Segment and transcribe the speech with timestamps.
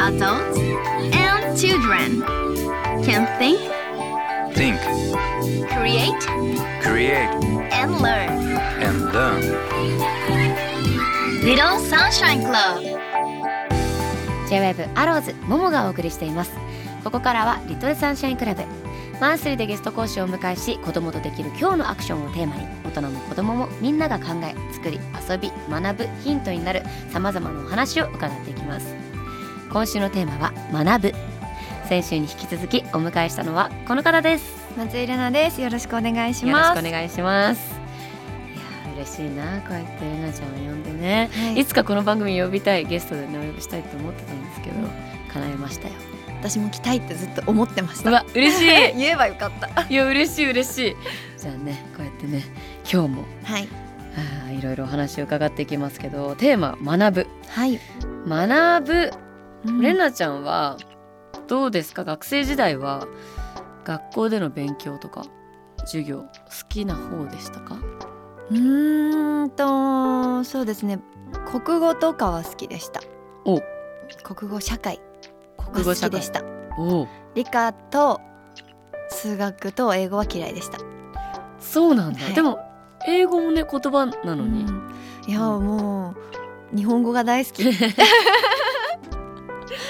[0.00, 0.58] Adults
[1.12, 2.22] and children
[3.02, 3.58] can think,
[4.54, 4.78] Think,
[5.68, 6.14] create,
[6.80, 7.28] create,
[7.72, 8.30] and learn.
[8.80, 9.40] and learn.
[11.42, 12.84] Little Sunshine Club.
[14.48, 16.52] J-WAVE アローズももがお送りしています
[17.02, 18.62] ここからはリトルサンシャインクラブ
[19.20, 24.98] マンスリーでゲスト講師をお迎えし子供とできる今日のアクションをテーマに大人も子供もみんなが考え作り
[25.28, 28.94] 遊び学ぶヒントになるさまざまなお話を伺っていきます。
[29.70, 30.52] 今週のテーマは
[30.84, 31.14] 学ぶ。
[31.86, 34.44] 先週に引き続きお迎えしたのはこの方です。
[34.78, 35.60] 松井玲奈です。
[35.60, 36.82] よろしくお願いしよろします。
[36.82, 37.74] くお願いします。
[37.74, 41.60] いやー嬉しいなこうやってれなちゃんを呼んでね、はい。
[41.60, 44.76] い、つかこの番組呼びたいゲストでねお呼びしたいと思ってたんですけど、
[45.34, 45.94] 叶えましたよ
[46.40, 48.10] 私も来たいってずっと思ってました。
[48.10, 48.66] うわ嬉しい
[48.98, 49.82] 言えばよかった。
[49.88, 50.96] いや嬉しい嬉しい
[51.38, 52.42] じゃあねこうやってね
[52.90, 53.68] 今日もはい。
[54.16, 57.78] あーいろいろお話を伺っていきますけどテーマ学ぶはい。
[58.26, 59.10] 学ぶ
[59.66, 60.76] うんれなちゃんは
[61.46, 62.04] どうですか？
[62.04, 63.06] 学生時代は
[63.84, 65.24] 学校での勉強とか
[65.80, 66.28] 授業好
[66.68, 67.76] きな方でしたか？
[68.50, 70.98] うーんとそうですね。
[71.62, 73.00] 国語とかは好きでした。
[73.44, 73.60] お
[74.24, 75.00] 国語社会
[75.72, 76.10] 国語社会。
[76.10, 76.42] きでした。
[76.78, 78.20] お理科と
[79.08, 80.78] 数学と英語は嫌いでした。
[81.58, 82.34] そうなんだ、はい。
[82.34, 82.58] でも
[83.06, 84.94] 英語もね言葉なのに、うん。
[85.26, 86.14] いやも
[86.72, 87.64] う日本語が大好き。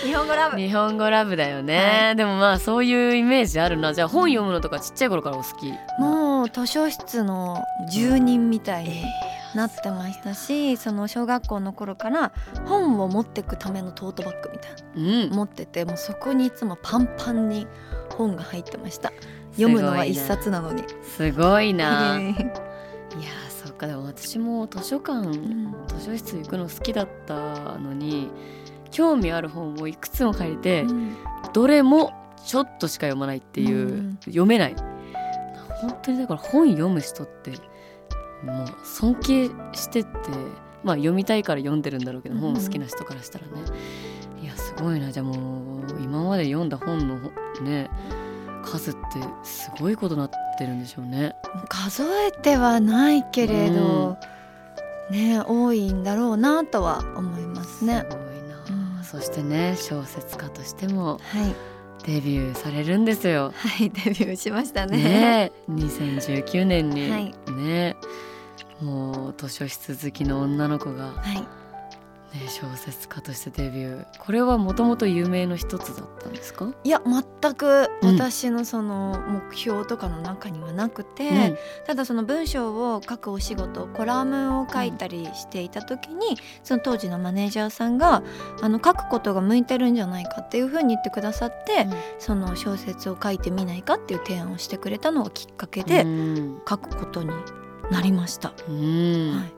[0.02, 0.56] 日本語ラブ。
[0.56, 3.94] 日本語ラブだよね、はでもまあそういうイメージあるな。
[3.94, 5.72] じゃあ本読むのとかちっちゃい頃からお好き。
[5.98, 9.04] もう図書室の住人みたいに
[9.54, 12.32] なってましたし、その小学校の頃から
[12.66, 15.30] 本を持ってくためのトートバッグみたいなうん。
[15.30, 17.66] 持っててもうそこにいつもパンパンに
[18.16, 19.12] 本が入ってました。
[19.52, 20.84] 読むのは一冊なのに。
[21.16, 22.16] すごいな。
[22.16, 22.50] う いやー
[23.64, 23.86] そっか。
[23.86, 25.74] でも私も図書館ん。
[25.88, 28.30] 図書室行くの好きだったのに
[28.90, 31.16] 興味ある本をいくつも借りて、うん。
[31.52, 32.12] どれも
[32.44, 34.18] ちょっとしか読まないっていう、うん。
[34.24, 34.76] 読めない。
[35.80, 37.52] 本当にだから本読む人って
[38.44, 40.10] もう尊敬してって
[40.82, 43.52] まあ読みたいから読んでるんだろうけど、うん本好きな人からしたらね。
[44.42, 45.12] いやすごいな。
[45.12, 47.18] じゃあもう今まで読んだ本の
[47.62, 47.90] ね
[48.64, 48.98] 数って
[49.42, 51.34] すごいことになってるんでしょうね。
[51.68, 54.16] 数えてはないけれど、
[55.10, 58.06] ね多いんだろうなとは思いますね。
[58.08, 58.56] すごいな、
[58.98, 59.04] うん。
[59.04, 61.54] そしてね小説家としてもはい
[62.04, 63.52] デビューされるんですよ。
[63.54, 64.96] はいデビューしましたね。
[64.96, 67.34] ねえ2019年に、はい。
[67.52, 67.96] ね
[68.80, 71.59] もう図書室好きの女の子が、はい
[72.34, 74.06] ね、小説家としてデビュー。
[74.18, 78.14] これはもともと有名の一つだったんですか、いや全くうん。
[78.16, 81.58] 私のその目標とかの中にはなくて、うん。
[81.86, 88.22] ただその文章を書くお仕事コラムを書いたりしていた時に、その当時のマネージャーさんが
[88.62, 96.62] あの書くことが向いてるんじゃないかっていうふうに言ってくださって、その小説を書いてみないかっていう提案をしてくれたのがきっかけでうん。
[96.68, 97.30] 書くことに
[97.90, 98.52] なりました。
[98.68, 99.32] うん。
[99.36, 99.52] はい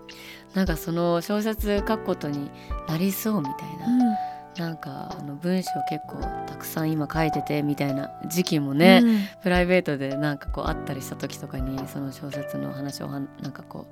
[0.55, 2.51] なんかその小説書くことに
[2.89, 4.17] なりそうみたいな、うん。
[4.59, 9.21] なんかあの文章結構たくさん今書いててみたいな時期もね、うん。
[9.43, 13.87] プライベートでなんかこう会ったりした時とかにその小説の話をはんなんかこ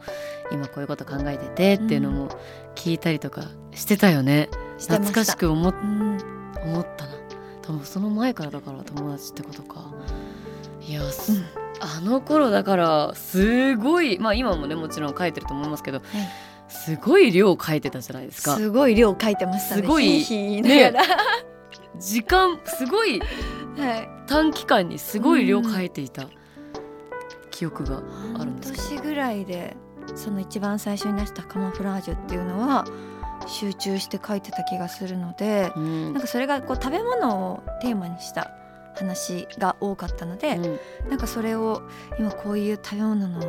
[0.51, 1.47] う今こういうこと考えて
[1.79, 2.29] てっていうのも
[2.75, 5.13] 聞いたりとかしてたよね、してました。
[5.13, 5.69] 懐かしく思
[6.63, 7.13] 思ったな。
[7.63, 9.87] 多分その前からだから友達ってことか。
[10.83, 11.03] いや、
[11.81, 16.03] あの頃だからすごいまあ今もねもちろん書いてると思いますけど、
[16.71, 19.83] すごい量書いてたじゃないですかすごい量書いてましたね。
[19.83, 21.07] すごいひいひい言いながら、
[21.99, 24.09] 時間すごいはい。
[24.27, 26.29] 短期間にすごい量書いていた
[27.51, 29.77] 記憶があるん半です年ぐらいで
[30.15, 32.85] その一番最初に出したカモフラージュっていうのは
[33.47, 38.51] 集中して書いてた気がするので、うんなんかそれがこう食べ物をテーマにした
[39.01, 40.59] 話が多かったので、
[41.09, 41.83] なんかそれを
[42.19, 43.41] 今こういう食べ物の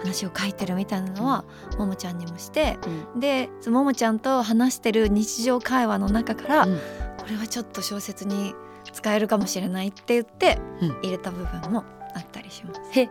[0.00, 1.44] 話を書いてるみたいなのは、
[1.78, 2.78] ももちゃんにもして
[3.14, 3.20] うん。
[3.20, 6.78] でそのももちゃんと話してる日常会話の中から、うん。
[7.18, 8.54] これはちょっと小説に
[8.92, 10.88] 使えるかもしれないって言ってうん。
[11.02, 11.84] 入れた部分も
[12.14, 12.80] あったりします。
[12.92, 13.08] へ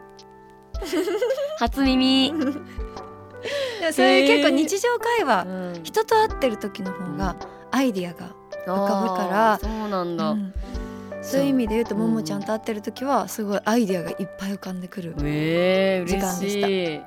[1.58, 2.54] 初耳、 でも
[3.92, 5.84] それ結構日常会話、うん。
[5.84, 7.36] 人と会ってる時の方が
[7.72, 8.30] アイディアが、
[8.68, 10.54] 浮かぶからそうなんだ、うん
[11.28, 15.14] そういう意味で言うとうんももちゃんと会ってる時はすごいアイディアがいっぱい浮かんでくる。
[15.20, 16.68] えー、時間でした。
[16.68, 17.02] 嬉しい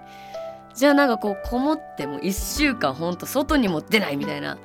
[0.75, 4.59] じゃあなんかこうこもっても1週間ほんと外にも出ないみたいな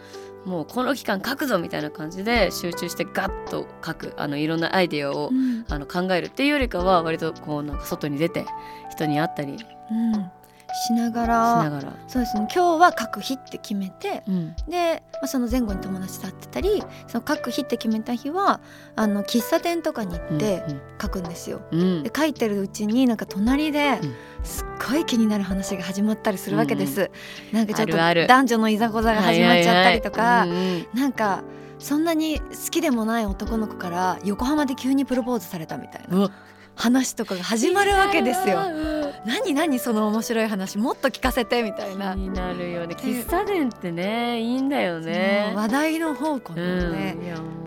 [0.46, 5.66] もうこの期間書くぞみたいな感じで集中してガッと書くあのいろんなアイデアを、うん。
[5.68, 8.46] あの考えるっていうよりかは割とこうなんか外に出て
[8.92, 9.58] 人に会ったり。
[9.92, 10.32] うん
[10.74, 12.48] しながしらながら、そうですね。
[12.54, 18.60] 今日は書く日って決めてうん、で、まあ、その前後に友達と会ってたりその書く日って決めた日は
[18.96, 20.64] あの喫茶店とかに行って
[21.02, 21.62] 書くんですよ。
[21.72, 21.82] うん。
[21.82, 24.16] うんで書いてるうちになんか隣でうん。
[24.44, 27.10] すっごい気になる話が始まったりするわけです。
[27.52, 28.28] なんかちょっとあるある。
[28.28, 30.58] 男女のいざこざが始まっちゃったりとか、はいはいはい。
[30.58, 31.44] うんうんなんか
[31.80, 36.32] そんなに好きでもない男の子から横浜で急にプロポーズされたみたいな
[36.76, 38.60] 話とかが始まるわけですよ。
[38.68, 38.96] うん
[39.26, 42.14] 何何その面白い話もっと聞かせてみたいな。
[42.14, 47.16] 気になるよね喫茶店ってねいいんだよね話題の宝庫うなので、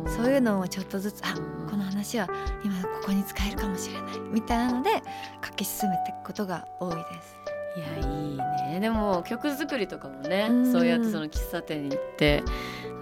[0.07, 2.29] うそういうのをちょっとずつあうんこの話は
[2.65, 5.03] 今ここに使えるかもしれないみたいなので
[5.45, 7.39] 書き進めていくことが多いです。
[7.77, 8.43] いやいいね
[8.81, 10.73] でも曲作りとかもねうん。
[10.73, 12.43] そうやってその喫茶店に行って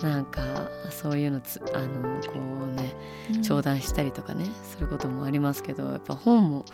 [0.03, 0.43] なんか
[0.91, 2.33] そういうのつあのこ
[2.71, 2.95] うね
[3.43, 6.65] 頂戴したりとかねすることもありますけどやっぱ本も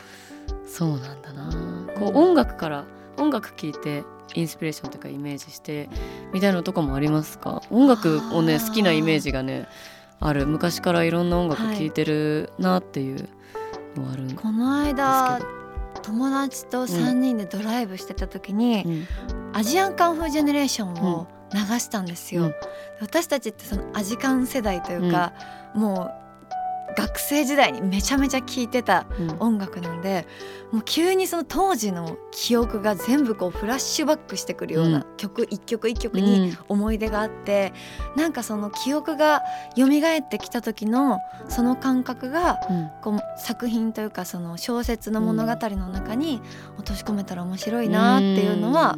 [0.67, 1.51] そうなんだな。
[1.99, 2.85] こう音楽から
[3.17, 4.05] 音楽聴いて
[4.35, 5.89] インスピレーションとかイメージして
[6.33, 7.63] みたいなのとかもありますか？
[7.71, 9.69] 音楽をね好きなイメージがね
[10.19, 10.47] ある。
[10.47, 13.29] 昔からいろんな音楽聴いてるなっていう
[13.97, 15.39] のはあるんですけど、この間
[16.03, 19.07] 友達と3人でドライブしてた時に、うん。
[19.55, 22.45] アジアンカンフージェネレーションを流したんですよ。
[22.45, 22.55] うん。
[23.01, 25.33] 私たちってそのアジカン世代というか、
[25.75, 26.22] もう
[26.97, 29.37] 学生時代にめちゃめちゃ聴いてたうん。
[29.39, 30.27] 音楽なんで
[30.71, 35.07] もう急にその当時の記憶が全部こうフラッシュバックしてくるよううなん。
[35.17, 37.73] 曲一曲一曲に思い出があって、
[38.17, 39.43] なんかその記憶が
[39.77, 41.19] 蘇ってきた時の
[41.49, 42.91] その感覚がうん。
[43.03, 46.41] こう作品というかその小説の物語の中に
[46.79, 48.97] 落とし込めたら面白いなっていうのは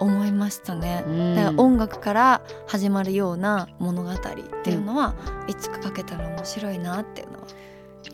[0.00, 1.04] 思いましたね。
[1.06, 1.34] うん。
[1.34, 4.16] だから音楽から始まるような物語っ
[4.62, 5.14] ていうのは、
[5.48, 7.46] いつか書けたら面白いなっていうのは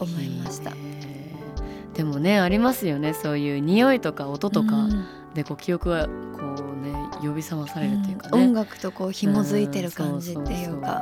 [0.00, 0.72] 思いました。
[1.94, 3.14] でもねありますよね。
[3.14, 5.06] そういう匂いとか音とかうん。
[5.34, 11.00] でこう記憶がこうね呼び覚まされるっていうかね、音楽とこう紐づいてる感じっていうか。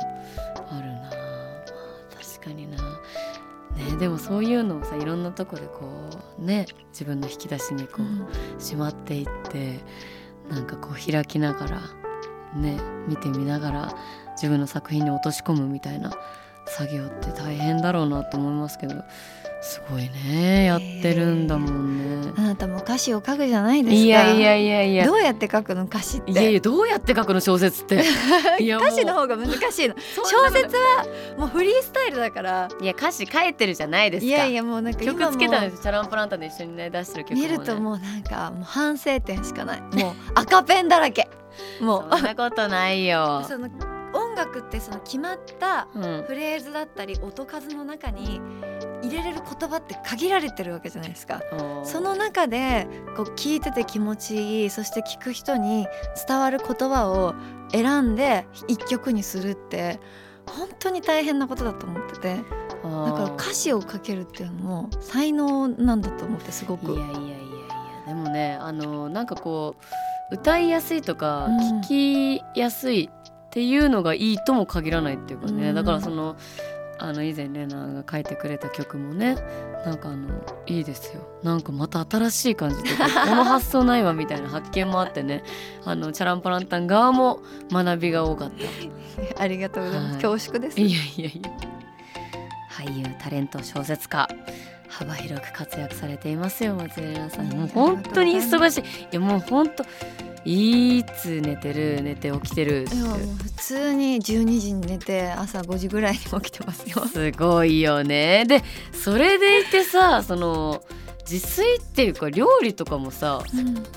[0.69, 1.11] あるな、まあ、
[2.21, 2.77] 確かにな。
[2.77, 5.89] ねでもそういうのをさいろんなとこでこ
[6.37, 8.27] うね自分の引き出しにこう、うん。
[8.59, 9.79] しまっていって
[10.49, 11.81] なんかこう開きながら
[12.55, 13.95] ね見てみながら
[14.31, 16.11] 自分の作品に落とし込むみたいな
[16.65, 19.03] 作業って大変だろうなと思いますけど。
[19.61, 22.31] すごいねやってるんだもんね。
[22.37, 24.01] あなたも歌詞を書くじゃないですか。
[24.01, 26.31] いやいやいやいやどうやって書くの歌詞って。
[26.31, 27.97] いやいやどうやって書くの小説って
[28.77, 29.95] 歌詞の方が難しいの。
[30.23, 31.05] 小説は
[31.37, 32.69] もうフリースタイルだから。
[32.81, 39.81] いや歌詞書いてるじゃないですかいやいやもうなんか曲つけたんですよチャランポランタンで一緒にね出してる曲も、ね、見るともうなんかもう反省点しかない。
[39.95, 41.29] もう赤ペンだらけ。
[41.81, 43.98] もうそんなことないよ、 その音
[44.39, 48.39] 楽ってその決まったうん、フレーズだったり音数の中に
[49.01, 51.41] 入れれる言葉って限られてるわけじゃないですか。
[51.83, 55.87] その中でこう聞いてて気持ちいいそして聞く人に
[56.27, 57.35] 伝わる言葉を
[57.71, 59.99] 選んで一曲にするって
[60.45, 62.37] 本当に大変なことだと思ってて。
[62.81, 66.93] だから歌詞を書けるっていうのも才能なんだと思ってすごく。
[66.93, 67.37] いやいやいやいや
[68.07, 69.75] でもねあのなんかこ
[70.31, 71.81] う歌いやすいとか、うん。
[71.81, 73.09] 聞きやすい
[73.49, 75.75] っていうのがいいとも限らないっていうかね、うん。
[75.75, 76.37] だからその
[76.99, 79.35] あの以前レナが書いてくれた曲もね
[79.85, 80.27] なんかあの
[80.67, 81.21] いいですよ。
[81.41, 85.43] なんかまた新しい感じでこの発想ないわみたいな発見もあってね。
[85.85, 87.39] あのチャランポランタン側も
[87.71, 89.41] 学びが多かった。
[89.41, 90.21] ありがとうございます、はい。
[90.21, 90.79] 恐縮です。
[90.79, 91.51] いやいやいや。
[92.71, 94.27] 俳優タレント小説家
[94.87, 97.47] 幅広く活躍されていますよ松井玲奈さん。
[97.47, 98.81] もう本当に忙しい。
[98.81, 99.85] いやもう本当
[100.45, 102.95] いつ寝てる寝て起きてるって。
[102.95, 107.05] 普通に12時に寝て朝5時ぐらいに起きてますよ。
[107.07, 108.45] すごいよね。
[108.47, 110.81] でそれでいてさその
[111.29, 113.43] 自炊っていうか料理とかもさ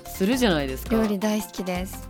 [0.06, 0.96] するじゃないですか。
[0.96, 2.06] 料理大好きです。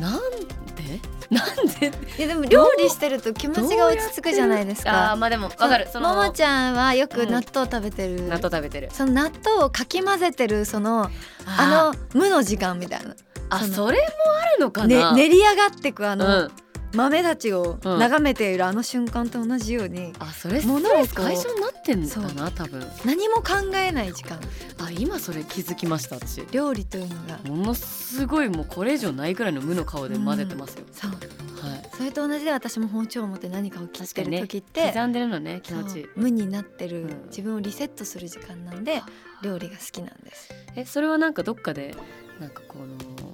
[0.00, 1.00] なんで？
[1.30, 1.92] なんで？
[2.18, 5.12] いやでも料理してると気持ちが落ち着くじゃないですか。
[5.12, 5.88] あーまあでもわかる。
[5.92, 7.30] そのももちゃんはよくうん。
[7.30, 8.88] 納豆食べてる、納豆食べてる。
[8.92, 11.10] その納豆をかき混ぜてるその
[11.46, 13.14] あの無の時間みたいな
[13.56, 14.04] あそれも
[14.40, 16.50] あるのかねな、練り上がってくあの、うん。
[16.96, 17.98] 豆たちをうん。
[17.98, 22.86] 眺めているあの瞬間と同じように、あそれスト物をこうレス解消になってんのかな多分。
[23.04, 24.38] 何も考えない時間。
[24.78, 26.46] あ今それ気づきました私。
[26.52, 27.38] 料理というのが。
[27.50, 31.10] ものすごいもうこれ以上ないくらいの無の顔で混ぜてますよ、そう。
[31.10, 31.90] はい。
[31.96, 36.08] それと同じで私も包丁を持って何かを切ってる時って、刻んでるのね気持ち。
[36.14, 37.26] 無になってる、うん。
[37.26, 39.02] 自分をリセットする時間なんで
[39.42, 40.48] 料理が好きなんです。
[40.76, 41.96] えそれはなんかどっかで
[42.40, 43.33] なんかこの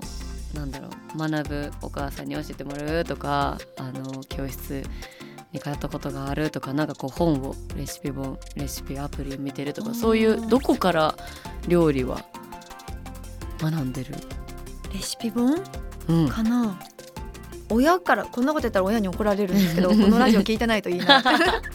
[1.17, 4.83] 学ぶお母さんに教えてもらうとかあの教室
[5.53, 11.15] に通ったことがあるとかなんかこう本をレシピ本レシピアプリを見てるとかそういうどこから
[11.67, 12.25] 料理は
[13.61, 14.15] 学んでる？
[14.95, 15.63] レシピ本？
[16.09, 16.29] うん。
[16.29, 16.79] かな。
[17.69, 21.23] 親からこんなこと言ったら親に怒られるんですけどこのラジオ聞いてないといいな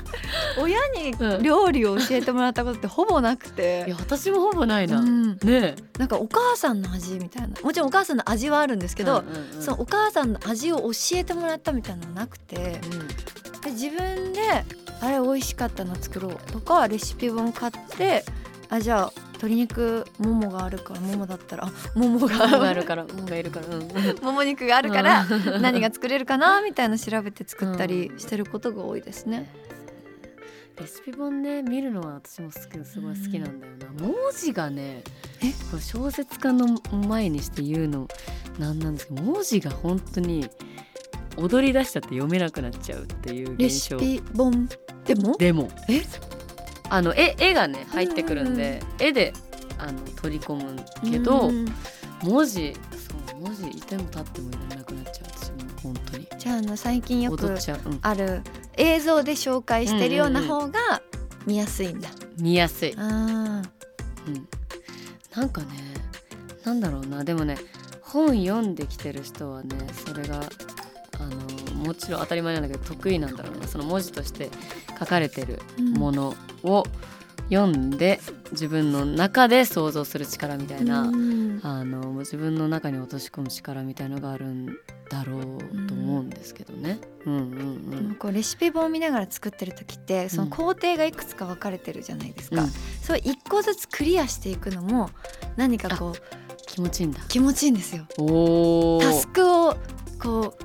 [0.57, 5.75] 親に料理を教えてもらったことってほぼなくいてや、私もほぼないな、うん、ねえ。
[5.97, 7.59] なんかお母さんの味みたいな。
[7.61, 9.61] もちろんお母さんの味はあるんですけど、うんうんうん。
[9.61, 12.79] そのお母さんの味を教えてもらったみたいなのなくて。
[13.65, 14.39] で自分で
[15.01, 18.23] あれ美味しかったの作ろうとかレシピ本買って
[18.69, 23.89] あじゃあ鶏肉ももがあるからももだったらあももうん、があがるから、うんがいるから、うん、
[24.23, 25.61] もも肉があるからうん。
[25.61, 29.49] 何が作れるかなみたいな調べて作ったりしてることが多いですね。
[30.77, 35.03] レシピ本ね見るのは私も好きすごい好きなんだよな、文字がね
[35.41, 35.51] え？
[35.71, 36.67] これ小説家の
[37.07, 38.07] 前にして言うの
[38.59, 40.49] なんなんですけど文字が本当に
[41.37, 43.99] 踊り出しちゃって読めなくなっちゃうっていうレ現象。
[43.99, 44.69] シピ本
[45.05, 45.37] でも？
[45.37, 45.69] でも。
[45.89, 46.01] え？
[46.89, 49.33] あの絵絵がね入ってくるんで絵で
[49.79, 50.75] あの取り込む
[51.09, 51.65] けどうん
[52.21, 56.27] 文字そう文字いても立ってもいられなくなっちゃう私も本当に。
[56.37, 57.99] じゃああの最近よく踊っちゃう、うん。
[58.01, 58.41] ある
[58.77, 61.01] 映像で紹介してるような方が
[61.45, 62.09] 見やすいんだ。
[62.37, 62.93] 見やすい。
[62.97, 63.61] あ
[64.27, 64.47] うん、
[65.35, 65.67] なんかね
[66.63, 67.23] なんだろうな。
[67.23, 67.57] でもね
[68.01, 70.41] 本読んできてる人はねそれが
[71.19, 73.67] あのもちろん当たり前なんだけど得意なんだろうな。
[73.67, 74.49] その文字として
[74.99, 76.83] 書かれてるーものを
[77.49, 78.19] 読んで
[78.51, 81.59] 自分の中で想像する力みたいな、うん。
[81.63, 84.65] あの自分の中に落とし込む力みたいのがあるん
[85.09, 86.99] だろうと思うんですけどね。
[87.25, 92.69] うんうんこうレシピ本を見ながら作ってる時ってその工程がいくつか分かれてるじゃないですか、うん。
[93.01, 95.09] そう一個ずつクリアしていくのも
[95.55, 96.15] 何かこう
[96.67, 97.19] 気持ちいいんだ。
[97.27, 98.05] 気持ちいいんですよ。
[99.01, 99.75] タスクを
[100.21, 100.57] こ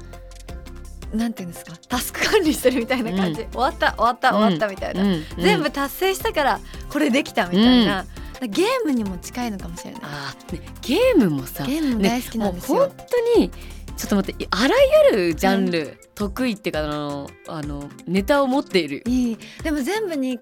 [1.12, 1.72] うなんていうんですか？
[1.88, 3.50] タスク管理してるみたいな感じ、うん。
[3.50, 5.10] 終わった終わった終わったみたいな、うん。
[5.10, 5.24] うん。
[5.38, 8.06] 全部達成したからこれできたみたいな、
[8.42, 10.00] ゲームにも近いのかもしれない。
[10.04, 13.50] あー、ね、ゲームもさゲームも大好きなんですよ、もう本当に
[14.00, 14.74] ちょっと待ってあら
[15.12, 19.02] ゆるジャンル、得意っていうかあのあのネタを持っている。
[19.06, 19.38] いい。
[19.62, 20.40] でも全部に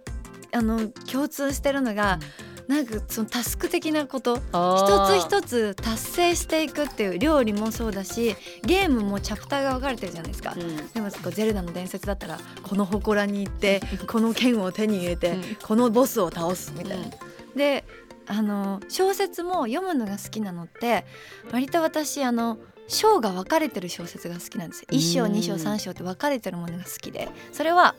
[0.53, 2.21] あの共通してるのが、
[2.69, 4.37] なんかそのタスク的なこと。
[4.37, 10.77] 一つ一つ達成していくっていう料理もそうだしゲームもチャプターが分かれてるじゃないですか、うん。
[10.93, 15.43] でもこうゼルダの伝説だったらこの祠に行ってこの剣を手に入れて、うん。
[15.61, 17.07] このボスを倒すみたいな。
[17.07, 17.11] うん。
[17.57, 17.85] で
[18.29, 21.05] あの小説も読むのが好きなのって
[21.51, 24.87] 割と私あの章が分かれてる小説が好きなんですよ。
[24.91, 25.33] 1章うん。
[25.33, 27.29] 2章3章って分かれてるものが好きで。
[27.53, 27.95] それは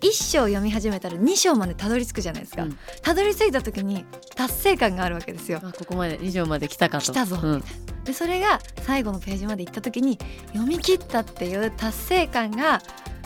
[0.00, 2.78] 1章読み始めたら2章までたどり着くじゃないですか、うん。
[3.02, 4.04] たどり着いた時に
[4.36, 5.60] 達成感があるわけですよ。
[5.62, 7.04] あここまで以上まで来たかと。
[7.04, 7.38] 来たぞ。
[7.42, 7.64] うん。
[8.04, 12.82] でそれが最後のページまで行った時に読み切ったっていう達成感が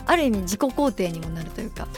[0.07, 1.89] ある意味自己肯定にもなるというか。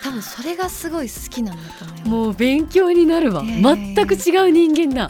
[0.00, 2.08] 多分それがすごい好きなんだと思います。
[2.08, 3.42] もう勉強になるわ。
[3.42, 5.08] いやいやいや全く違う人間だ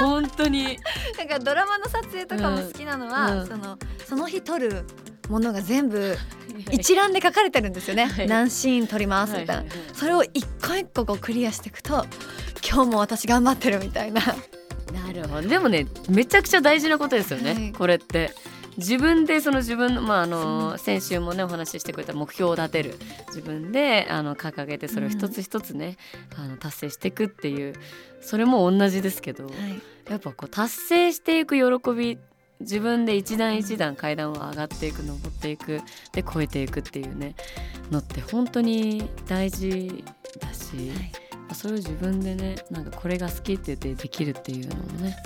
[0.00, 0.78] 本当に。
[1.18, 3.46] なんかドラマの撮影とかも好きなのは、うんうん。
[3.46, 4.84] そのその日撮る
[5.28, 6.16] ものが全部
[6.72, 8.26] 一覧で書かれてるんですよね、はい。
[8.26, 12.04] 何シーン撮りますみたいな、はいはいはいそれを一個一個こうクリアしていくと
[12.68, 14.20] 今日も私頑張ってるみたいな。
[14.20, 15.48] なるほど。
[15.48, 17.72] でもねめちゃくちゃ大事なことですよね、はい。
[17.72, 18.32] これって
[18.80, 22.94] 自分でその自分のまああの先週もねお話ししてくれた目標を立てる。
[23.28, 25.96] 自分であの掲げてそれを一つ一つね、
[26.36, 27.74] あの達成していくっていう。
[28.22, 29.50] それも同じですけど、
[30.08, 32.18] やっぱこう達成していく喜び
[32.60, 35.80] 自分で一段一段階段を上がっていく登っていく
[36.12, 37.34] で超えていくっていうね
[37.90, 40.04] のって本当に大事
[40.38, 41.12] だし、はい。
[41.54, 45.16] それを自分でねなんかこれが好きって言ってできるっていうのもね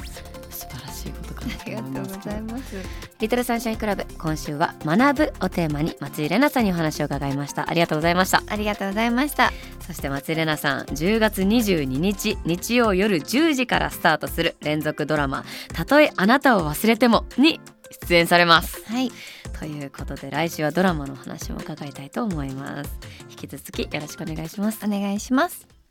[1.05, 2.77] しいことかなとありがとうございます。
[3.19, 7.69] リトルサンシャインクラブ今週は学ぶをテーマに松井玲奈さんにお話を伺いました。
[7.69, 8.43] ありがとうございました。
[8.47, 9.53] ありがとうございました。
[9.87, 15.45] そして松井玲奈さん10月22日日曜夜10時からスタートする連続ドラマ
[15.75, 17.61] 「たとえあなたを忘れても」に
[18.09, 18.83] 出演されます。
[18.87, 19.13] はい。
[19.59, 22.99] ということで来週はドラマのお話も伺いたいと思います。
[23.31, 24.85] 引き続きよろしくお願いします。
[24.85, 25.74] お願いします